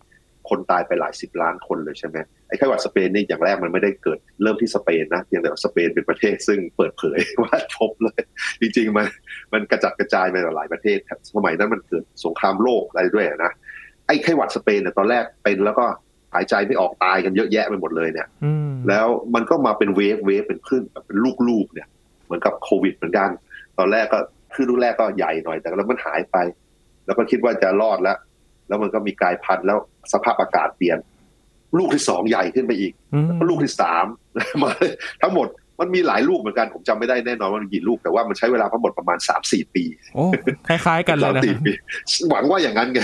[0.49, 2.17] คนตายไปหลายสิบล้านคนเลยใช่ไหม
[2.49, 8.21] ไอ้ไข้หวัดสเปนนี่อย่างแรกมันไม่ได้เกิดเริ่มที่สเปนนะเพียงแต่ว่าสเปนเป็นประเทศซึ่งเปิดเผยว่าพบเลย
[8.61, 9.07] จริงๆมัน
[9.53, 10.99] มันกระจัดกระจายไปหลายประเทศ
[11.35, 13.53] สมัยนั้นมันเกิดสงครามโลกอะไรด้วยนะ
[14.07, 15.87] ไอ้ไข้หวัดสเปนเนี่ยตอนแรกเป็นแล้วก็
[16.35, 21.89] หายใจไม่ออกตายกันเยอะแยะไปหมดเลยเนี่ยอืมแล้วมันก็มาเป็นเวฟเวฟเป็นคลื่นแบบเป็นลูกๆเนี่ย
[22.25, 23.29] เหมือนกับโควิดเหมือนกัน
[23.79, 24.19] ตอนแรกก็
[24.55, 26.37] คลื่นลูกแรกก็ใหญ่หน่อยแต่แล้วมันหายไป
[27.07, 28.19] แล้วก็คิดว่าจะรอดแล้ว
[28.69, 29.79] แล้วมันก็มีกลายพันธุ์แล้ว
[30.13, 30.99] สภาพอากาศเปลี่ยน
[31.79, 34.07] ลูกที่สองใหญ่ขึ้นไปอีกอืมลูกที่สาม
[34.63, 34.71] มา
[35.23, 35.49] ทั้งหมด
[35.81, 39.85] มันมีหลายลูกเหมือนกันผมจำไม่ได้แน่นอนว่ามันกี่ลูกแต่ว่ามันใช้เวลาทั้งหมดประมาณสามสี่ปี
[40.15, 40.25] โอ้
[40.69, 41.73] คล้ายๆกันเลยสามนะสี่ปี
[42.31, 43.01] หวังว่าอย่างนั้นไง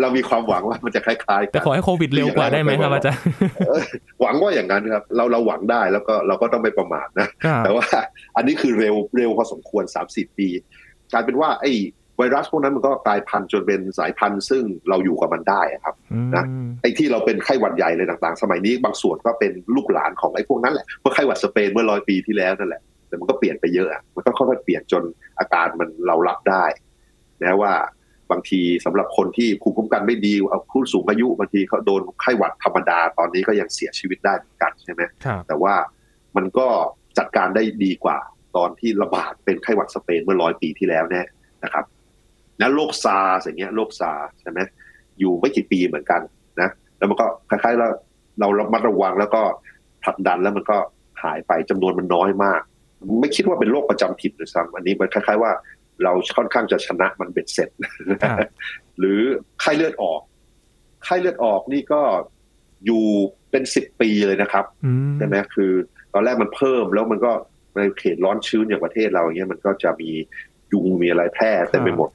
[0.00, 3.22] เรามีความหวังว่ามันจะคล้ายๆกัแต่นขอให้โควิดเร็วกว่าได้ไหมครับอาจารย์
[3.66, 3.82] เออ
[4.22, 7.86] หวังว่าอย่างนั้นครับเราเราหวังได้แล้วก็เราก็ต้องไม่ประมาทนะครับแต่ว่า
[8.36, 10.48] อันนี้คือเร็วเร็วพอสมควร30ปี
[11.12, 11.72] กลายเป็นว่าไอ้
[12.20, 16.44] ไวรัสพวกนั้นมันก็กลายพันธุ์จนเป็นสายพันธุ์ซึ่งเราอยู่กับมันได้อะครับอืมนะ
[16.82, 25.02] ไอ้ที่เราเป็นไข้หวัดใหญ่เลยต่างๆ สมัยนี้บางส่วนก็เป็นลูกหลานของไอ้พวกนั้นแหละเมื่อไข้หวัดสเปนเมื่อร้อยปีที่แล้วนั่นแหละแต่มันก็เปลี่ยนไปเยอะอะมันก็ค่อยๆเปลี่ยนจน
[25.38, 26.64] อาการมันเรารับได้
[27.42, 27.72] นะว่า
[28.30, 35.74] บางทีสำหรับคนที่ภูมิคุ้มกันไม่ดีเอาผู้สูงอายุบางทีเขาโดนไข้หวัดธรรมดาตอนนี้ก็ยังเสียชีวิตได้เหมือนกันใช่ไหมครับแต่ว่า
[36.36, 36.66] มันก็
[37.18, 38.18] จัดการได้ดีกว่า
[38.56, 41.22] ตอนที่ระบาดเป็นไข้หวัดสเปนเมื่อร้อยปีที่แล้วแน่
[41.64, 41.84] นะครับ
[42.60, 44.60] แล้วโรคซาร์สอย่างเงี้ยโรคซาร์ใช่ไหม
[45.18, 46.20] อยู่ไม่กี่ปีเหมือนกัน
[46.60, 47.92] นะแล้วมันก็คล้ายๆแล้ว
[48.40, 49.42] เราระมัดระวังแล้วก็
[50.02, 50.78] ผลักดันแล้วมันก็
[51.22, 52.60] หายไปจำนวนมันน้อยมาก
[53.20, 55.52] ไม่คิดว่าเป็นโรคประจำถิ่นเลยซ้ำอันนี้มันคล้าย ๆ ว่า
[56.02, 57.68] เราค่อนข้างจะชนะมันเบ็ดเสร็จ
[58.22, 58.48] ครับ
[58.98, 59.20] หรือ
[59.60, 60.20] ไข้เลือดออก
[61.04, 62.02] ไข้เลือดออกนี่ก็
[62.86, 63.04] อยู่
[63.50, 65.72] เป็นสิบปีเลยนะครับอืมใช่ไหมคือ
[66.14, 67.32] ตอนแรกมันเพิ่มแล้วมันก็
[67.74, 70.10] ในเขตร้อนชื้นอย่างประเทศเราอย่างเงี้ยมันก็จะมี
[70.72, 72.10] ยุงมีอะไรแพร่เต็มไปหมด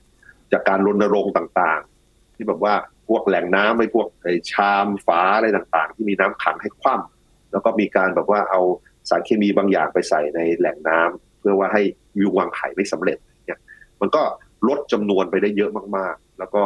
[0.55, 2.73] จากการรณรงค์ต่างๆ ที่แบบว่า
[3.07, 8.61] พวกแหล่งน้ำไอ้พวกไอ้ชามฝาอะไรต่างๆ ที่มีน้ำขังให้คว่ำแล้วก็มีการแบบว่าเอา
[9.09, 11.81] สารเคมีบางอย่างไปใส่ในแหล่งน้ำเพื่อว่าให้
[12.21, 13.59] ยุงวางไข่ไม่สำเร็จเนี่ย
[14.01, 14.23] มันก็
[14.67, 16.63] ลดจำนวนไปได้เยอะมากๆ แล้วก็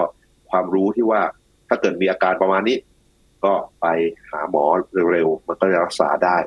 [0.49, 1.21] ความรู้ที่ว่า
[1.69, 2.77] ถ้าเกิดมีอาการประมาณนี้
[3.45, 3.85] ก็ไป
[4.29, 4.63] หาหมอ
[5.11, 6.37] เร็วๆมันก็จะรักษาได้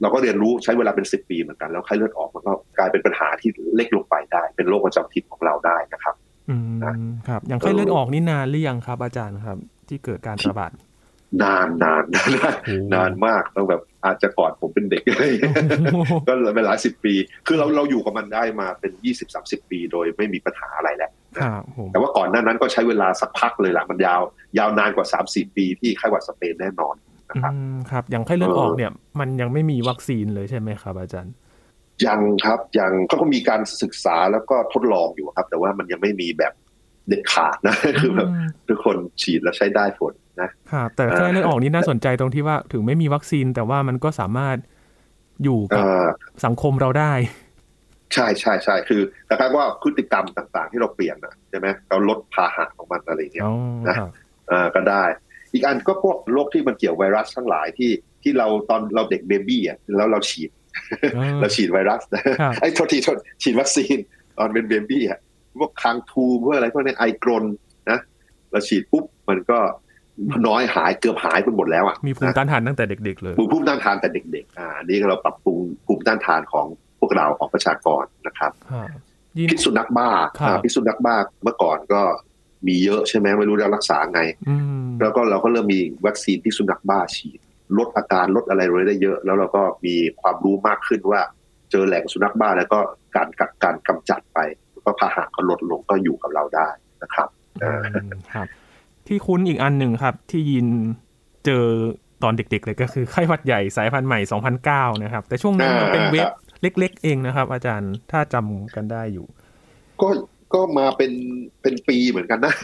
[0.00, 6.14] เราก็เรียนรู้ใช้เวลาเป็นสิบปีเหมือนกันแล้วไข้เลือดออกมันก็กลายเป็นปัญหาที่เล็กลงไปได้ เป็นโรคประจำถิ่นของเราได้นะครับ
[6.52, 6.94] อืมนะ
[7.28, 10.72] ครับ อย่างไข้เลือดออกนี่นานหรือยังครับ อาจารย์ครับ ที่เกิดการระบาด
[11.42, 15.54] นานนานนานโอ้นานมากต้องแบบอาจจะก่อนผมเป็นเด็กอะไรอย่างเงี้ย
[16.28, 17.14] ก็เลยเป็นหลายสิบปี
[17.46, 24.20] คือเราเราอยู่กับมันได้มาเป็นยี่สิบสามสิบปีโดยไม่มีปัญหาอะไรแล้วครับผมแต่ว่าก่อนหน้านั้นก็ใช้เวลาสักพักเลยล่ะมันยาว
[24.58, 26.94] ยาวนานกว่าสามสี่ปีที่ไข้หวัดสเปนแน่นอน
[27.30, 31.34] นะครับอืมครับ อย่างไข้เลือดออกเออเนี่ย มันยังไม่มีวัคซีนเลยใช่ไหมครับ อาจารย์
[32.06, 36.52] ยังครับยังก็มีการศึกษาแล้วก็ทดลองอยู่ครับ แต่ว่ามันยังไม่มีแบบ
[37.08, 38.28] เด็ดขาดนะคือแบบ
[38.68, 44.56] ทุกคนฉีดแล้วใช้ได้ผลนะครับแต่ไข้เลือดออกนี่น่าสนใจตรงที่ว่าถึงไม่มีวัคซีน แต่ว่ามันก็สามารถ
[45.44, 47.12] อยู่เอ่กับอสังคมเราได้
[48.14, 53.54] ใช่ใช่ใช่คือแต่ก็ว่าพฤติกรรมต่าง ๆ ที่เราเปลี่ยนนะใช่ไหมเราลดพาหะของมันอะไรเงี้ยอ๋อ
[53.86, 54.08] นะครับ
[54.50, 55.04] อ่าก็ได้
[55.52, 57.90] อีกอันก็พวกโรคที่มันเกี่ยวไวรัสทั้งหลายที่
[58.22, 60.61] ที่เราตอนเราเด็กเบบี้อะแล้วเราฉีดอ่า
[61.40, 63.96] เราฉีดไวรัสนะครับไอ้โทษทีโทษฉีดวัคซีน
[64.38, 65.20] ตอนเป็นเบบี้อะ
[65.58, 67.44] พวกคางทูมพวกอะไรพวกนี้ไอกรน
[67.90, 67.98] นะ
[68.50, 69.58] เราฉีดปุ๊บมันก็
[70.48, 76.66] น้อยหายเกือบหายไปหมดแล้วอะมีภูมินะต้านทานตั้งแต่เด็ก ๆ เลยภูมิต้านทานแต่เด็ก ๆ อ่าอันนี่เราปรับปรุงภูมิต้านทานของ
[77.00, 78.88] พวกเราของประชากรนะครับครับ
[79.38, 80.08] ยินพิษสุนัขบ้า
[80.40, 82.02] ครับอ่าพิษสุนัขบ้าเมื่อก่อนก็
[82.66, 84.56] มีเยอะใช่ไหมไม่รู้จะรักษาไงอื
[84.86, 87.38] มแล้วก็เราก็เริ่มมีวัคซีนพิษสุนัขบ้าฉีด
[87.78, 91.20] ลดอาการลดอะไรเลยได้เยอะ แล้วเราก็มีความรู้มากขึ้นว่า
[91.70, 92.80] เจอแหล่งสุนัขบ้าแล้วก็
[93.16, 94.38] การกักการกำจัดไป
[94.72, 96.68] แล้วก็พาหะก็ลดลงก็อยู่กับเราได้
[97.02, 97.28] นะครับ
[97.62, 97.82] อืม
[98.34, 98.46] ครับ
[99.06, 100.66] ที่คุ้นอีกอันหนึ่งครับ ที่ยิน
[101.46, 101.64] เจอ
[102.22, 104.20] ตอนเด็กๆเลยก็คือไข้หวัดใหญ่สายพันธุ์ใหม่
[104.60, 106.28] 2009 นะครับ แต่ช่วงนั้นมันเป็นเว็บ
[106.62, 109.26] เล็ก ๆ เองนะครับ อาจารย์ถ้าจำกันได้อยู่
[110.02, 110.08] ก็
[110.54, 111.12] ก็มาเป็น
[111.62, 112.54] เป็นปีเหมือนกันนะ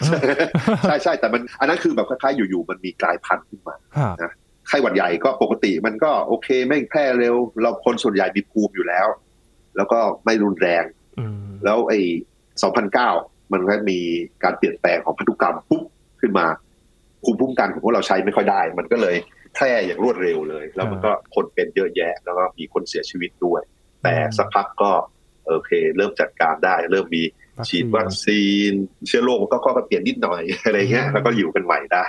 [0.83, 3.75] ใช่ใช่แต่มันอันนั้นคือแบบคล้ายๆอยู่ๆมันมีกลายพันธุ์ขึ้นมา
[4.21, 4.31] ครับ
[4.69, 9.07] ไข้หวัดใหญ่ก็ปกติมันก็โอเคไม่แพร่เร็ว เราคนส่วนใหญ่มีภูมิอยู่แล้ว
[9.75, 10.83] แล้วก็ไม่รุนแรง
[11.19, 11.99] อืมแล้วไอ้
[12.75, 13.99] 2009 มันก็มี
[14.43, 15.83] การเปลี่ยนแปลงของพันธุกรรมปุ๊บ
[16.21, 16.45] ขึ้นมา
[17.23, 19.15] ภูมิคุ้มกันของพวกเราใช้ไม่ค่อยได้ มันก็เลย
[19.55, 23.61] แพร่อย่างรวดเร็วเลย แล้วมันก็คนเป็นเยอะแยะ แล้วก็มีคนเสียชีวิตด้วย
[24.03, 24.91] แต่สักพักก็
[25.47, 27.23] โอเค เริ่มจัดการได้ เริ่มมี
[27.67, 28.71] ฉีดวัคซีน
[29.07, 32.05] เชื้อโรคมันก็ก็เปลี่ยนนิดหน่อยอะไรเงี้ยแล้วก็อยู่กันใหม่ได้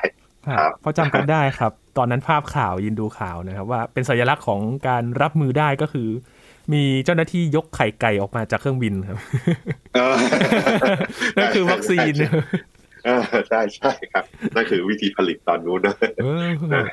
[0.59, 6.09] ครับเพราะจำกันได้ครับ ตอนนั้นภาพข่าวยินดูข่าวนะครับ ว่าเป็นสัญลักษณ์ของการรับมือได้ก็คือ
[6.73, 9.19] มีเจ้าหน้าที่ยกไข่ไก่ออกมาจากเครื่องบินครับ
[9.95, 10.17] เออ
[11.37, 12.13] นั่นคือวัคซีน
[13.05, 14.25] เออใช่ใช่ครับ
[14.55, 16.25] นั่นคือวิธีผลิตตอนนู้นนะเอ
[16.85, 16.87] อ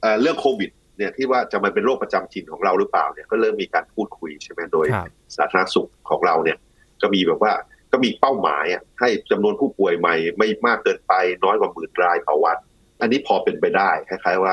[0.00, 6.58] เอ่อเรื่องโควิดเนี่ยที่ว่าจะมาเป็นโรคประจำถิ่นของเราหรือเปล่าเนี่ยก็เริ่มมีการพูดคุยใช่ไหมโดยครับสาธารณสุขของเราเนี่ย
[7.02, 7.52] ก็มีแบบว่า
[7.92, 11.12] ก็มีเป้าหมายอะให้จำนวนผู้ป่วยใหม่ไม่มากเกินไป
[11.44, 12.58] น้อยกว่าหมื่นรายต่อวัน
[13.02, 14.52] อันนี้พอเป็นไปได้คล้าย ๆ ว่า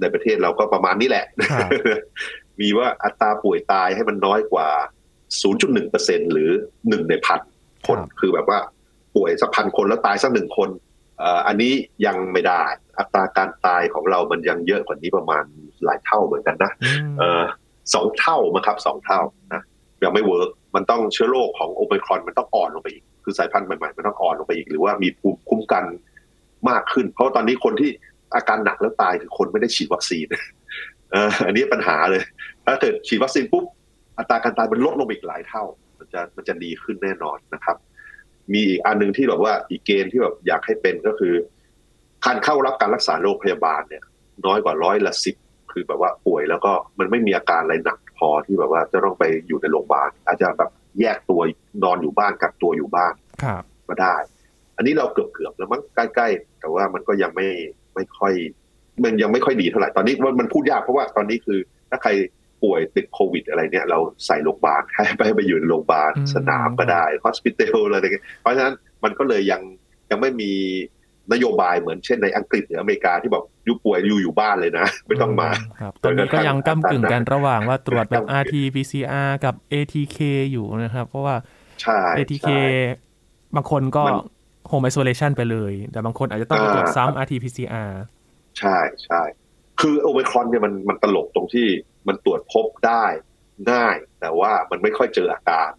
[0.00, 1.26] ในประเทศเราก็ประมาณนี้แหละ
[1.60, 1.70] ครับ
[2.60, 4.68] มีว่าอัตราป่วยตายให้มันน้อยกว่า
[5.50, 6.50] 0.1%หรือ
[6.88, 7.40] หนึ่งในพัน
[7.86, 8.58] คนครับคือแบบว่า
[9.16, 10.68] ป่วยสักพันคนแล้วตายสักหนึ่งคน
[11.18, 11.72] เอ่ออันนี้
[12.06, 12.62] ยังไม่ได้
[12.98, 15.44] อัตราการตายของเรามันยังเยอะกว่านี้ประมาณ
[15.84, 17.42] หลายเท่าเหมือนกันนะอืมเออ
[17.94, 19.20] สองเท่ามั้งครับสองเท่า
[19.52, 19.62] นะ
[20.02, 25.84] ยังไม่เวิร์กมันต้องเชื้อโรคของโอไมครอนมันต้องอ่อนลงไปอีก คือสายพันธุ์ใหม่ๆ มันต้องอ่อนลงไปอีก หรือว่ามีภูมิคุ้มกัน
[26.70, 27.90] มากขึ้น เพราะว่าตอนนี้คนที่
[28.34, 30.26] อาการหนักแล้วตายคือคนไม่ได้ฉีดวัคซีน
[31.12, 32.22] เอออันนี้ปัญหาเลย
[32.66, 33.64] ถ้าเกิดฉีดวัคซีนปุ๊บ
[34.18, 35.64] อัตราการตายมันลดลงไปอีกหลายเท่า
[35.98, 37.76] มันจะมันจะดีขึ้นแน่นอนนะครับ
[38.52, 41.34] มีอีกอันหนึ่งที่แบบว่าอีกเกณฑ์ที่แบบอยากให้เป็นก็คือ
[42.24, 44.02] การเข้ารับการรักษาโรงพยาบาลเนี่ย
[44.46, 45.36] น้อยกว่าร้อยละสิบ
[45.72, 51.40] คือแบบว่าป่วยแล้วก็มันไม่มีอาการอะไรหนักพอที่แบบว่าจะต้องไปอยู่ในโรงพยาบาลอาจจะแบบแยกตัว
[51.84, 54.16] นอนอยู่บ้านกักตัวอยู่บ้านครับก็ได้
[54.78, 57.48] อันนี้เราเกือบเกือบๆแล้วมั้งใกล้ๆ แต่ว่ามันก็ยังไม่
[57.94, 58.34] ไม่ค่อย
[59.04, 61.58] มันยังไม่ค่อยดีเท่าไหร่ตอนนี้มันมันพูดยากเพราะว่าตอนนี้คือ
[61.90, 62.10] ถ้าใคร
[62.62, 69.62] ป่วยติดโควิดอะไรเนี่ย เราใส่โรงพยาบาลให้ไปไปอยู่ในโรงพยาบาลอืมสนามก็ได้ฮอสพิทอลอะไรอย่างเงี้ยเพราะฉะนั้นมันก็เลยยัง
[70.10, 70.52] ยังไม่มี
[71.32, 80.18] นโยบายเหมือนเช่นในอังกฤษหรืออเมริกาที่บอกอยู่ป่วยอยู่อยู่บ้านเลยนะ ไม่ต้องมาครับตอนนี้ก็ยังก้ากึ่งกันระหว่างว่าตรวจแบบก้ำกึ่ง RT PCR กับ ATK
[80.52, 81.36] อยู่นะครับ เพราะว่า
[81.82, 82.58] ใช่ ATK ใช่
[83.56, 84.18] บางคนก็มัน
[84.70, 87.90] Home Isolation ไปเลย แต่บางคนอาจจะต้องไปตรวจซ้ำ RT PCR
[88.58, 89.22] ใช่ใช่
[89.80, 91.68] คือโอมิครอนเนี่ยมันมันตลกตรงที่
[92.08, 93.04] มันตรวจพบได้
[93.72, 95.70] ง่าย แต่ว่ามันไม่ค่อยเจออาการ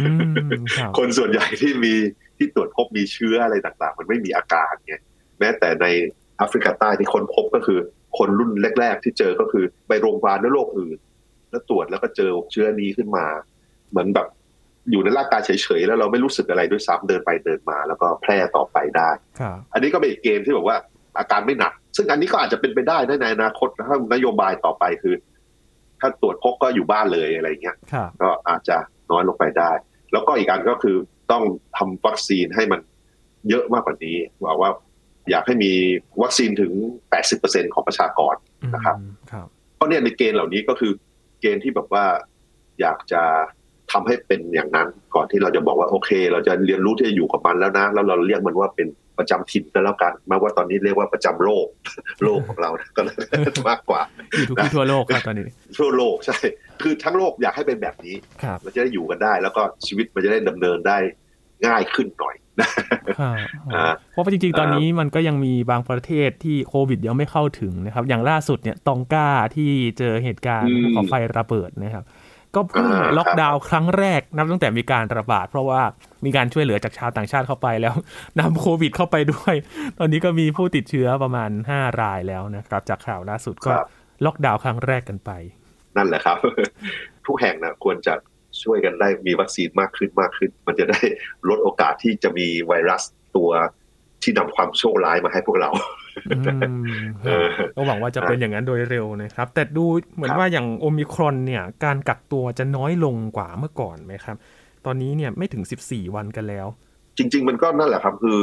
[0.00, 1.94] อืมครับคนส่วนใหญ่ที่มี
[2.38, 4.94] ที่ตรวจพบมีเชื้ออะไรต่างๆ มันไม่มีอาการไง
[5.38, 5.86] แม้แต่ใน
[6.36, 7.78] แอฟริกาใต้ที่คนพบก็คือ
[8.18, 8.50] คนรุ่น
[8.80, 10.98] แรก ๆ ที่เจอก็คือไปโรงพยาบาลด้วยโรคอื่น
[11.50, 13.26] แล้วตรวจแล้วก็เจอเชื้อนี้ขึ้นมา
[13.90, 14.26] เหมือนแบบ
[14.90, 20.76] อยู่ในร่างกายเฉยๆแล้วเราไม่รู้สึกอะไรด้วยซ้ำเดินไปเดินมา แล้วก็แพร่ต่อไปได้ครับอันนี้ก็เป็นอีกเกมที่บอกว่า
[21.18, 25.14] อาการไม่หนัก ซึ่งอันนี้ก็อาจจะเป็นไปได้ในอนาคตถ้านโยบายต่อไปคือ
[26.00, 28.76] ถ้าตรวจพบก็อยู่บ้านเลยอะไรเงี้ยครับก็อาจจะ
[29.10, 29.70] น้อยลงไปได้
[30.12, 30.96] แล้วก็อีกอันก็คือ
[31.32, 31.42] ต้อง
[31.76, 32.80] ทำวัคซีนให้มัน
[33.48, 34.70] เยอะมากกว่านี้ว่าว่า
[35.30, 35.72] อยากให้มี
[36.22, 36.72] วัคซีนถึง
[37.22, 38.34] 80%ของประชากร
[38.74, 40.92] นะครับอืมครับเพราะเนี่ยในเกณฑ์เหล่านี้ก็คือ
[41.40, 42.04] เกณฑ์ที่แบบว่า
[42.80, 43.22] อยากจะ
[43.92, 51.66] ทำให้เป็นอย่างนั้นก่อนที่เราจะบอกว่าโอเค เราจะเรียนรู้ที่จะอยู่กับมันแล้วนะ แล้วเราเรียกมันว่าเป็นประจำถิ่นก็แล้วกันแม้ว่าตอนนี้เรียกว่าประจำโลก
[52.24, 53.16] โลกของเราก็เลย
[53.68, 54.00] มากกว่า
[54.36, 55.44] อยู่ทุกที่ทั่วโลกครับตอนนี้
[55.78, 56.38] ทั่วโลกใช่
[56.82, 60.98] คือทั้งโลกอยากให้เป็นแบบนี้ครับมันจะได้อยู่กันได้ แล้วก็ชีวิตมันจะได้ดำเนินได้
[61.66, 62.36] ง่ายขึ้นหน่อย
[63.20, 63.36] ครับ
[63.74, 72.04] อ่าเพราะว่าจริงๆ ตอนนี้มันก็ยังมีบางประเทศที่โควิดยังไม่เข้าถึงนะครับ อย่างล่าสุดเนี่ยตองกาที่เจอเหตุการณ์อืมของไฟระเบิดนะครับ
[72.54, 75.82] ก็เพิ่งอ่าล็อกครับดาวน์ครั้งแรกนับตั้งแต่มีการระบาด เพราะว่า
[76.24, 77.94] มีการช่วยเหลือจากชาวต่างชาติเข้าไปแล้ว
[78.40, 79.54] นำโควิดเข้าไปด้วย
[79.98, 83.86] ตอนนี้ก็มีผู้ติดเชื้อประมาณ 5 รายแล้วนะครับ จากข่าวล่าสุดก็ครับ
[84.24, 85.30] ล็อกดาวน์ครั้งแรกกันไป
[85.96, 86.36] นั่นแหละครับ
[87.26, 88.14] ทุกแห่งนะควรจะ
[88.62, 91.00] ช่วยกันได้มีวัคซีนมากขึ้นมากขึ้น มันจะได้
[91.48, 93.02] ลดโอกาสที่จะมีไวรัส
[93.36, 93.50] ตัว
[94.22, 95.70] ที่นำความโชคร้ายมาให้พวกเรา
[96.36, 104.36] อืมเออก็หวังว่าจะเป็นอย่างนั้นโดยเร็วนะครับ แต่ดูเหมือนครับว่าอย่างโอมิครอนเนี่ย การกักตัวจะน้อยลงกว่าเมื่อก่อนไหมครับ
[104.86, 106.66] ตอนนี้เนี่ยไม่ถึง 14 วันกันแล้ว
[107.18, 108.40] จริง ๆ มันก็นั่นแหละครับ คือ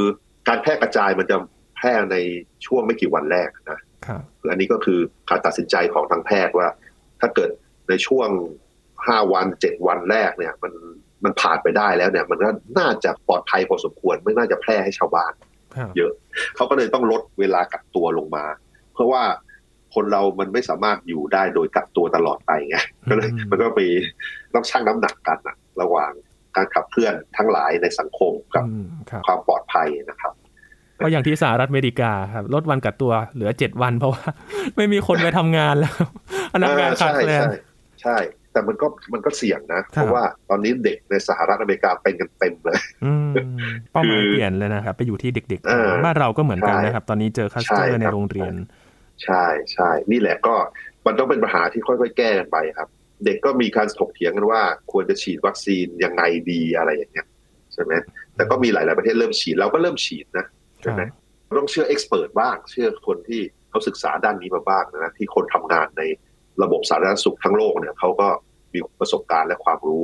[0.47, 1.37] การแพร่กระจายมันจะ
[1.77, 2.17] แพร่ใน
[2.65, 6.67] ช่วงไม่กี่วันแรกนะครับอันนี้ก็คือการตัดสินใจของทางแพทย์ว่า
[7.21, 7.49] ถ้าเกิด
[7.89, 8.29] ในช่วง
[9.07, 10.73] ห้าวันเจ็ดวันแรกเนี่ย มัน
[11.23, 15.46] มันผ่านไปได้แล้วเนี่ย มันก็น่าจะปลอดภัยพอสมควรไม่น่าจะแพร่ให้ชาวบ้านครับ
[15.97, 16.11] เยอะ
[16.55, 18.45] เขาก็เลยต้องลดเวลากักตัวลงมา
[18.93, 19.23] เพราะว่า
[19.95, 22.77] คนเรามันไม่สามารถอยู่ได้โดยกักตัวตลอดไปไง
[23.09, 23.81] ก็เลยอืมมันก็ไป
[24.55, 26.11] ต้องชั่งน้ำหนักกันนะระหว่าง
[26.55, 30.33] การขับเคลื่อนทั้งหลายในสังคมกับอืมครับความปลอดภัยนะครับ
[31.01, 34.23] ก็อย่างที่สหรัฐอเมริกาครับลดวันกักตัวเหลือ7วันเพราะว่า
[34.75, 35.95] ไม่มีคนไปทำงานแล้ว
[36.53, 37.55] พนักงานขาดใช่แคลนใช่
[38.01, 38.17] ใช่
[38.57, 43.31] แต่มันก็มันก็เสี่ยงนะ เพราะว่าตอนนี้เด็กในสหรัฐอเมริกาเป็นกันเต็มเลยอืม
[43.91, 48.53] เป้าหมายคือเปลี่ยนเลยนะครับ ไปอยู่ที่เด็กเออๆบ้านเราก็เหมือนกันใช่นะครับ ตอนนี้เจอคัสเตอใช่ร์ในครับโรงเรียน
[49.23, 50.55] ใช่ใช่นี่แหละก็
[51.05, 52.87] มันต้องเป็นปัญหาที่ค่อยๆ แก้กันไปครับ
[53.25, 57.27] เด็กก็มีการถกเถียงกันว่า ควรจะฉีดวัคซีนยังไงดีอะไรอย่างเงี้ย
[57.73, 57.93] ใช่ไหม
[58.35, 60.45] แต่ก็มีหลายๆประเทศเริ่มฉีดเราก็เริ่มฉีดนะ
[60.81, 61.01] ใช่ไหม
[61.57, 66.03] ต้องเชื่อเอ็กซ์เพรสบ้าง เชื่อคนที่เขาศึกษาด้านนี้มาบ้างนะที่คนทำงานใน
[66.63, 68.27] ระบบสาธารณสุขทั้งโลกเนี่ยเขาก็
[68.73, 70.03] มีประสบการณ์และความรู้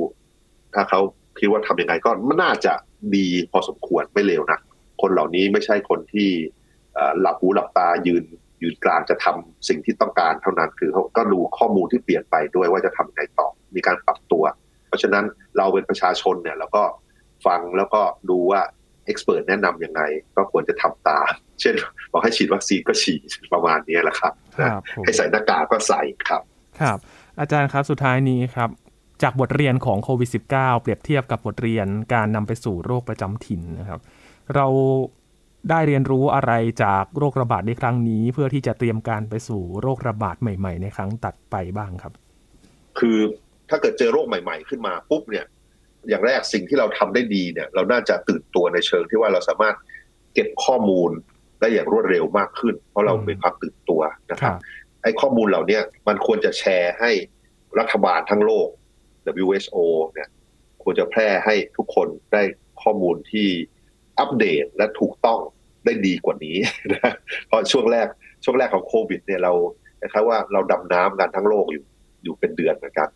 [0.74, 1.00] ถ้าเขา
[1.38, 2.10] คิดว่าทำยังไงก็
[2.42, 2.72] น่าจะ
[3.16, 4.58] ดีพอสมควรไม่เลวนะ
[5.02, 6.28] คนเหล่านี้ไม่ใช่คนที่
[6.94, 8.24] เอ่อหลับหูหลับตายืน
[8.62, 14.44] ยืนกลางจะทำสิ่งที่ต้องการเท่านั้นคือเขาก็ดูข้อมูลที่เปลี่ยนไปด้วยว่าจะทำยังไงต่อมีการปรับตัว
[14.88, 15.24] เพราะฉะนั้น
[15.56, 16.84] เราเป็นประชาชนเนี่ยเราก็
[17.46, 18.60] ฟังแล้วก็ดูว่า
[19.06, 20.02] เอ็กซ์เพรสแนะนำยังไง
[20.36, 21.74] ก็ควรจะทำตาม เช่น
[22.12, 23.20] บอกให้ฉีดวัคซีนก็ฉีด
[23.52, 26.42] ประมาณนี้แหละครับคนะรับผมให้ใส่หน้ากากก็ใส่ครับ
[26.80, 26.98] ครับ
[27.40, 28.70] อาจารย์ครับสุดท้ายนี้ครับ
[29.22, 34.00] จากบทเรียนของโควิด -19 เปรียบเทียบกับบทเรียนการนำไปสู่โรคประจำถิ่นนะครับ
[34.54, 34.66] เรา
[35.70, 36.52] ได้เรียนรู้อะไร
[36.84, 42.12] จากโรคระบาดในครั้งนี้ เพื่อที่จะเตรียมการไปสู่โรคระบาดใหม่ ๆ ในครั้งตัดไปบ้างครับ
[42.98, 43.18] คือ
[43.70, 45.44] ถ้าเกิดเจอโรคใหม่ ๆ ขึ้นมาปุ๊บเนี่ย
[46.08, 49.76] อย่างแรกสิ่งที่เราทำได้ดีเนี่ย เราน่าจะตื่นตัวในเชิงที่ว่าเราสามารถ
[50.34, 51.10] เก็บข้อมูล
[51.60, 54.60] ได้อย่างรวดเร็วมากขึ้น เพราะเราอืมมีความตื่นตัวนะคครัรับบ
[55.04, 57.10] ไอ้ข้อมูลเหล่าเนี้ยมันควรจะแชร์ให้
[57.78, 58.68] รัฐบาลทั้งโลก
[59.44, 59.76] WHO
[60.14, 60.28] เนี่ย
[60.82, 62.42] ควรจะแพร่ให้ทุกคนได้
[62.82, 63.48] ข้อมูลที่
[64.18, 65.40] อัปเดตและถูกต้อง
[65.84, 66.56] ได้ดีกว่านี้
[66.94, 67.12] นะ
[67.46, 68.06] เพราะช่วงแรก
[68.44, 69.52] ช่วงแรกของโควิด เนี่ยเรา
[70.00, 71.84] คล้ายๆว่าเราดำน้ำกันทั้งโลกอยู่
[72.24, 73.08] อยู่เป็นเดือนเหมือนกัน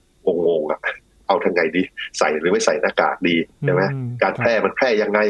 [0.47, 0.81] งงๆอะ
[1.27, 1.83] เอาทางไงดี
[2.19, 5.21] ใส่หรือไม่ใส่หน้ากากดีใช่ไหมอืมการแพร่มันแพร่ยังไง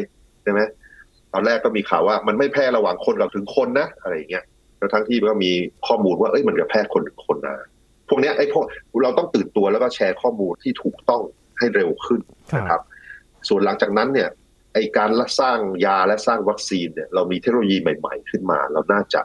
[0.43, 0.61] ใช่ไหม
[1.33, 4.45] ตอนแรกก็มีข่าวว่ามันไม่แพร่ระหว่างคนกับถึงคนนะอะไรอย่างเงี้ย
[4.79, 5.53] แล้วทั้งที่ก็มี
[5.87, 7.57] ข้อมูลว่าเอ้ยมันจะแพร่คนถึงคนนะ
[8.09, 8.65] พวกเนี้ยไอ้พวก
[9.03, 11.23] เราต้องตื่นตัวแล้วก็แชร์ข้อมูลที่ถูกต้อง
[11.59, 12.21] ให้เร็วขึ้น
[12.53, 12.81] ครับนะครับ
[13.49, 14.29] ส่วนหลังจากนั้นเนี่ย
[14.75, 15.11] ไอการ
[15.41, 19.21] สร้างยาและสร้างวัคซีนเนี่ยเรามีเทคโนโลยีใหม่ ๆ ขึ้นมา เราน่าจะ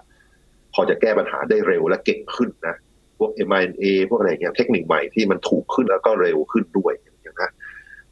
[0.74, 2.76] พอจะแก้ปัญหาได้เร็วและเก่งขึ้นนะ
[3.18, 7.52] พวก mRNA พวกอะไรเงี้ยเทคนิคใหม่ที่มันถูกขึ้นแล้วก็เร็วขึ้นด้วยอย่างเงี้ยนะ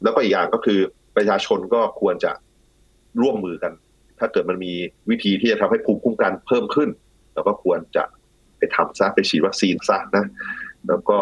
[0.02, 0.78] แล้วก็อีกอย่างก็คือ
[1.16, 2.32] ประชาชนก็ควรจะ
[3.22, 3.72] ร่วมมือกัน
[4.18, 4.72] ถ้าเกิดมันมี
[5.10, 6.88] วิธีที่จะทำให้ภูมิคุ้มกันเพิ่มขึ้น
[7.34, 8.04] เราก็ควรจะ
[8.58, 10.26] ไปทำซะไปฉีดวัคซีนซะนะ
[10.88, 11.18] แล้วก็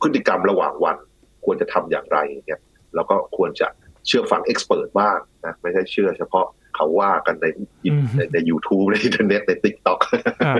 [0.00, 0.96] พฤติกรรมระหว่างวัน
[1.44, 2.60] ควรจะทำอย่างไรเนี่ย
[2.94, 3.68] เราก็ควรจะ
[4.06, 6.46] เชื่อฟัง expert บ้างนะไม่ใช่เชื่อเฉพาะ
[6.76, 7.46] เขาว่ากันใน
[7.84, 10.00] อืมในใน u t u b e ในอินเทอร์เน็ตในติ๊กต็อก
[10.46, 10.56] ครับ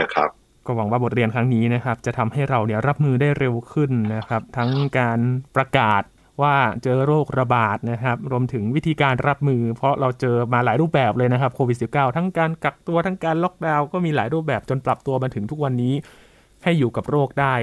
[0.00, 0.30] นะครับ
[0.66, 5.18] ก็หวังว่าบทเรียนครั้งนี้นะครับ จะทำให้เราเนี่ยรับมือได้เร็วขึ้นนะครับ ทั้งการ
[5.56, 6.02] ประกาศ
[6.42, 15.94] ว่าเจอโรคระบาดนะครับรวมถึงวิธีการรับมือ เพราะเราเจอมาหลายรูปแบบเลยนะครับโควิด -19 ทั้งการกักตัวทั้งการล็อกดาวน์ก็มีหลายรูปแบบจนปรับตัวมาถึงทุกวันนี้
[16.64, 17.54] ให้อยู่กับโรคได้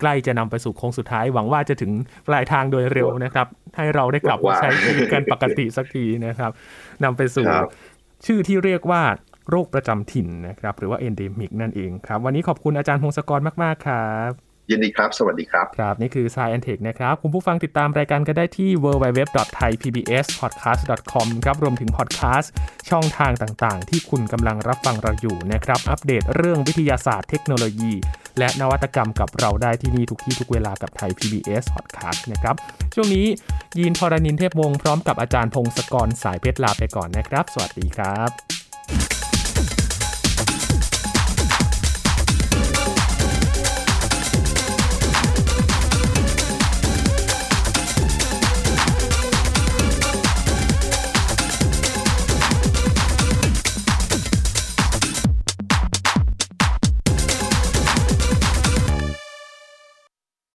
[0.00, 1.92] ใกล้จะนำไปสู่โค้งสุดท้าย หวังว่าจะถึง
[2.28, 6.50] ปลายทางโดยเร็วนะครับ ให้เราได้กลับมาใช้ชีวิตกันปกติสักทีนะครับ
[7.04, 7.70] นำไปสู่ครับ
[8.26, 9.02] ชื่อที่เรียกว่า
[9.50, 21.26] โรคประจำถิ่นนะครับ หรือว่า endemic นั่นเองครับ วันนี้ขอบคุณอาจารย์พงศกรมาก ๆ ครับ ยินดีครับ สวัสดีครับ ครับ นี่คือ Science Tech นะครับ คุณผู้ฟังติดตามรายการกันได้ที่ www.thaipbspodcast.com
[21.44, 22.52] ครับรวมถึงพอดแคสต์
[22.90, 27.92] ช่องทางต่างๆ ที่คุณกำลังรับฟังเราอยู่นะครับ อัปเดตเรื่องวิทยาศาสตร์เทคโนโลยี
[28.38, 32.54] และนวัตกรรมกับเราได้ที่นี่ทุกที่ทุกเวลากับไทย PBS Podcast นะครับ
[32.94, 33.26] ช่วงนี้
[33.78, 38.30] ยีนทรณินเทพวงศ์พร้อมกับอาจารย์พงศกรสายเพชรลาไปก่อนนะครับ สวัสดีครับ